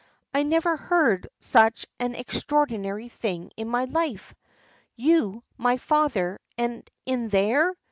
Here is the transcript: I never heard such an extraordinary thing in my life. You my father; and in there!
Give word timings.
I 0.33 0.41
never 0.41 0.77
heard 0.77 1.27
such 1.39 1.85
an 1.99 2.15
extraordinary 2.15 3.07
thing 3.07 3.51
in 3.55 3.69
my 3.69 3.85
life. 3.85 4.33
You 4.95 5.43
my 5.57 5.77
father; 5.77 6.39
and 6.57 6.89
in 7.05 7.29
there! 7.29 7.75